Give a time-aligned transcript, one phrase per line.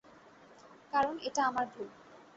[0.93, 1.87] কারণ, এটা আমার ভুল!